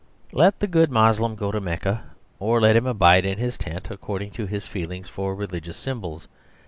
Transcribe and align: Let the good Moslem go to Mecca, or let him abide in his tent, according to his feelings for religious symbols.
Let 0.31 0.59
the 0.61 0.65
good 0.65 0.89
Moslem 0.89 1.35
go 1.35 1.51
to 1.51 1.61
Mecca, 1.61 2.01
or 2.39 2.59
let 2.59 2.75
him 2.75 2.87
abide 2.87 3.23
in 3.23 3.37
his 3.37 3.55
tent, 3.55 3.91
according 3.91 4.31
to 4.31 4.47
his 4.47 4.65
feelings 4.65 5.07
for 5.07 5.35
religious 5.35 5.77
symbols. 5.77 6.27